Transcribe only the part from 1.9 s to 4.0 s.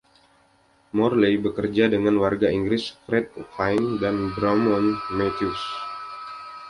dengan warga Inggris Fred Vine